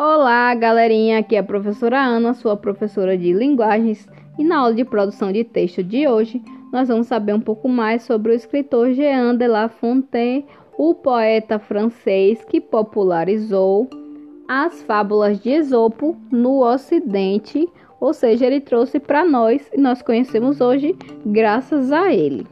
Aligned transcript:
Olá, 0.00 0.54
galerinha! 0.54 1.18
Aqui 1.18 1.34
é 1.34 1.40
a 1.40 1.42
professora 1.42 2.00
Ana, 2.00 2.32
sua 2.32 2.56
professora 2.56 3.18
de 3.18 3.32
linguagens, 3.32 4.08
e 4.38 4.44
na 4.44 4.58
aula 4.58 4.72
de 4.72 4.84
produção 4.84 5.32
de 5.32 5.42
texto 5.42 5.82
de 5.82 6.06
hoje 6.06 6.40
nós 6.72 6.86
vamos 6.86 7.08
saber 7.08 7.34
um 7.34 7.40
pouco 7.40 7.68
mais 7.68 8.02
sobre 8.02 8.30
o 8.30 8.34
escritor 8.36 8.92
Jean 8.92 9.34
de 9.34 9.48
La 9.48 9.68
Fontaine, 9.68 10.46
o 10.78 10.94
poeta 10.94 11.58
francês 11.58 12.44
que 12.44 12.60
popularizou 12.60 13.90
as 14.46 14.80
fábulas 14.84 15.40
de 15.40 15.50
Esopo 15.50 16.16
no 16.30 16.62
Ocidente, 16.62 17.68
ou 18.00 18.14
seja, 18.14 18.46
ele 18.46 18.60
trouxe 18.60 19.00
para 19.00 19.24
nós 19.24 19.68
e 19.74 19.80
nós 19.80 20.00
conhecemos 20.00 20.60
hoje 20.60 20.94
graças 21.26 21.90
a 21.90 22.14
ele, 22.14 22.46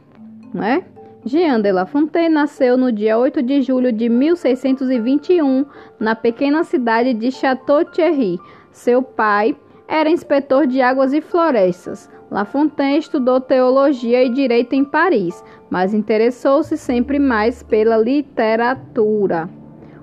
não 0.53 0.63
é? 0.65 0.83
Jean 1.27 1.59
de 1.59 1.73
La 1.73 1.85
Fontaine 1.85 2.33
nasceu 2.33 2.77
no 2.77 2.89
dia 2.89 3.17
8 3.17 3.43
de 3.43 3.61
julho 3.61 3.91
de 3.91 4.07
1621 4.07 5.65
na 5.99 6.15
pequena 6.15 6.63
cidade 6.63 7.13
de 7.13 7.29
Château-Thierry. 7.31 8.39
Seu 8.71 9.03
pai 9.03 9.53
era 9.89 10.09
inspetor 10.09 10.65
de 10.65 10.81
águas 10.81 11.11
e 11.11 11.19
florestas. 11.19 12.09
La 12.31 12.45
Fontaine 12.45 12.99
estudou 12.99 13.41
teologia 13.41 14.23
e 14.23 14.29
direito 14.29 14.71
em 14.73 14.85
Paris, 14.85 15.43
mas 15.69 15.93
interessou-se 15.93 16.77
sempre 16.77 17.19
mais 17.19 17.61
pela 17.61 17.97
literatura. 17.97 19.49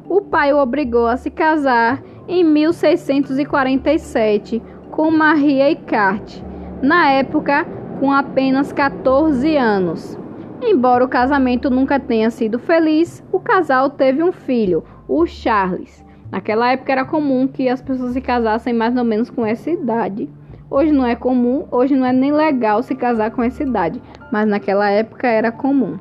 O 0.06 0.20
pai 0.20 0.52
o 0.52 0.58
obrigou 0.58 1.06
a 1.06 1.16
se 1.16 1.30
casar 1.30 2.02
em 2.28 2.44
1647 2.44 4.62
com 4.90 5.10
Marie 5.10 5.62
Ecart, 5.62 6.42
na 6.82 7.12
época 7.12 7.66
com 7.98 8.12
apenas 8.12 8.70
14 8.72 9.56
anos. 9.56 10.22
Embora 10.66 11.04
o 11.04 11.08
casamento 11.08 11.68
nunca 11.68 12.00
tenha 12.00 12.30
sido 12.30 12.58
feliz, 12.58 13.22
o 13.30 13.38
casal 13.38 13.90
teve 13.90 14.22
um 14.22 14.32
filho, 14.32 14.82
o 15.06 15.26
Charles. 15.26 16.02
Naquela 16.32 16.72
época 16.72 16.90
era 16.90 17.04
comum 17.04 17.46
que 17.46 17.68
as 17.68 17.82
pessoas 17.82 18.14
se 18.14 18.20
casassem 18.22 18.72
mais 18.72 18.96
ou 18.96 19.04
menos 19.04 19.28
com 19.28 19.44
essa 19.44 19.70
idade. 19.70 20.26
Hoje 20.70 20.90
não 20.90 21.04
é 21.04 21.14
comum, 21.14 21.66
hoje 21.70 21.94
não 21.94 22.06
é 22.06 22.14
nem 22.14 22.32
legal 22.32 22.82
se 22.82 22.94
casar 22.94 23.30
com 23.30 23.42
essa 23.42 23.62
idade, 23.62 24.00
mas 24.32 24.48
naquela 24.48 24.88
época 24.88 25.28
era 25.28 25.52
comum. 25.52 25.98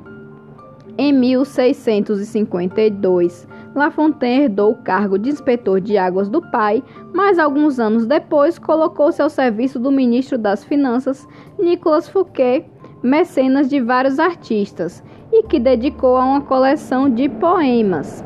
Em 0.98 1.12
1652, 1.12 3.46
La 3.76 3.92
Fontaine 3.92 4.44
herdou 4.44 4.72
o 4.72 4.82
cargo 4.82 5.20
de 5.20 5.30
inspetor 5.30 5.82
de 5.82 5.98
águas 5.98 6.30
do 6.30 6.42
pai, 6.42 6.82
mas 7.14 7.38
alguns 7.38 7.80
anos 7.80 8.06
depois 8.06 8.58
colocou-se 8.58 9.22
ao 9.22 9.30
serviço 9.30 9.78
do 9.78 9.92
ministro 9.92 10.38
das 10.38 10.64
Finanças, 10.64 11.28
Nicolas 11.60 12.08
Fouquet, 12.08 12.72
mecenas 13.04 13.70
de 13.70 13.80
vários 13.82 14.18
artistas 14.18 15.04
e 15.32 15.44
que 15.44 15.60
dedicou 15.60 16.16
a 16.16 16.24
uma 16.24 16.40
coleção 16.40 17.10
de 17.10 17.28
poemas. 17.28 18.24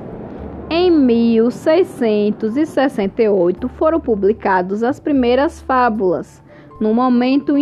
Em 0.69 0.92
1668 0.92 3.67
foram 3.69 4.00
publicadas 4.00 4.84
as 4.84 5.00
primeiras 5.00 5.59
fábulas, 5.61 6.44
num, 6.80 6.94
momento 6.94 7.56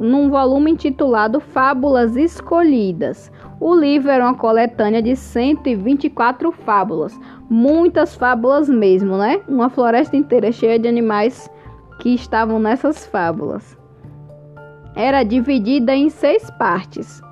num 0.00 0.28
volume 0.28 0.72
intitulado 0.72 1.38
Fábulas 1.38 2.16
Escolhidas. 2.16 3.30
O 3.60 3.72
livro 3.74 4.10
era 4.10 4.24
uma 4.24 4.34
coletânea 4.34 5.00
de 5.00 5.14
124 5.14 6.50
fábulas, 6.50 7.16
muitas 7.48 8.16
fábulas 8.16 8.68
mesmo, 8.68 9.16
né? 9.16 9.40
Uma 9.46 9.70
floresta 9.70 10.16
inteira 10.16 10.50
cheia 10.50 10.76
de 10.78 10.88
animais 10.88 11.48
que 12.00 12.14
estavam 12.14 12.58
nessas 12.58 13.06
fábulas 13.06 13.78
era 14.96 15.22
dividida 15.22 15.94
em 15.94 16.08
seis 16.08 16.50
partes. 16.58 17.22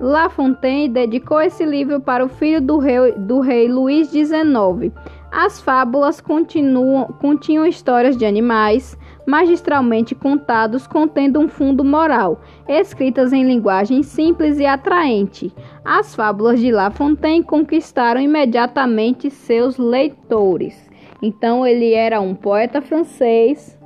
La 0.00 0.28
Fontaine 0.28 0.88
dedicou 0.88 1.40
esse 1.40 1.64
livro 1.64 2.00
para 2.00 2.24
o 2.24 2.28
filho 2.28 2.60
do 2.60 2.78
rei, 2.78 3.12
do 3.12 3.38
rei 3.38 3.68
Luís 3.68 4.08
XIX. 4.08 4.92
As 5.30 5.60
fábulas 5.60 6.20
continham 6.20 7.66
histórias 7.66 8.16
de 8.16 8.26
animais, 8.26 8.98
magistralmente 9.26 10.14
contados, 10.14 10.86
contendo 10.86 11.38
um 11.38 11.48
fundo 11.48 11.84
moral, 11.84 12.40
escritas 12.66 13.32
em 13.32 13.44
linguagem 13.44 14.02
simples 14.02 14.58
e 14.58 14.66
atraente. 14.66 15.54
As 15.84 16.14
fábulas 16.14 16.58
de 16.58 16.72
La 16.72 16.90
Fontaine 16.90 17.44
conquistaram 17.44 18.20
imediatamente 18.20 19.30
seus 19.30 19.78
leitores. 19.78 20.90
Então, 21.22 21.64
ele 21.64 21.94
era 21.94 22.20
um 22.20 22.34
poeta 22.34 22.82
francês. 22.82 23.78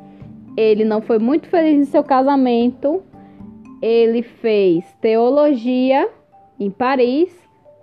Ele 0.56 0.84
não 0.84 1.03
foi 1.03 1.19
muito 1.19 1.48
feliz 1.48 1.76
em 1.76 1.84
seu 1.84 2.03
casamento, 2.03 3.03
ele 3.81 4.22
fez 4.22 4.84
teologia 5.00 6.09
em 6.59 6.70
Paris, 6.70 7.34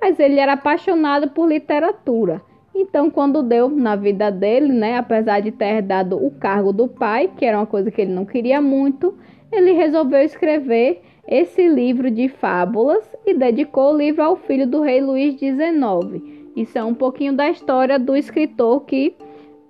mas 0.01 0.19
ele 0.19 0.39
era 0.39 0.53
apaixonado 0.53 1.29
por 1.29 1.47
literatura. 1.47 2.41
Então, 2.75 3.09
quando 3.09 3.43
deu 3.43 3.69
na 3.69 3.95
vida 3.95 4.31
dele, 4.31 4.73
né, 4.73 4.97
apesar 4.97 5.39
de 5.41 5.51
ter 5.51 5.81
dado 5.81 6.17
o 6.17 6.31
cargo 6.31 6.73
do 6.73 6.87
pai, 6.87 7.29
que 7.37 7.45
era 7.45 7.59
uma 7.59 7.67
coisa 7.67 7.91
que 7.91 8.01
ele 8.01 8.11
não 8.11 8.25
queria 8.25 8.59
muito, 8.59 9.15
ele 9.51 9.73
resolveu 9.73 10.21
escrever 10.21 11.01
esse 11.27 11.67
livro 11.67 12.09
de 12.09 12.27
fábulas 12.27 13.03
e 13.25 13.33
dedicou 13.33 13.93
o 13.93 13.97
livro 13.97 14.23
ao 14.23 14.35
filho 14.35 14.67
do 14.67 14.81
rei 14.81 14.99
Luís 15.01 15.37
XIX. 15.39 16.21
Isso 16.55 16.77
é 16.77 16.83
um 16.83 16.95
pouquinho 16.95 17.33
da 17.33 17.49
história 17.49 17.99
do 17.99 18.15
escritor 18.15 18.81
que, 18.81 19.15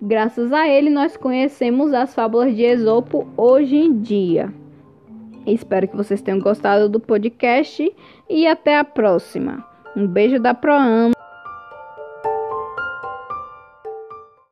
graças 0.02 0.54
a 0.54 0.68
ele, 0.68 0.90
nós 0.90 1.18
conhecemos 1.18 1.94
as 1.94 2.16
fábulas 2.16 2.56
de 2.56 2.64
Esopo 2.64 3.28
hoje 3.38 3.76
em 3.76 4.00
dia. 4.00 4.63
Espero 5.46 5.88
que 5.88 5.96
vocês 5.96 6.22
tenham 6.22 6.40
gostado 6.40 6.90
do 6.90 7.00
podcast 7.00 7.92
e 8.30 8.48
até 8.48 8.78
a 8.78 8.84
próxima. 8.84 9.66
Um 9.96 10.08
beijo 10.08 10.40
da 10.40 10.54
Proana. 10.54 11.13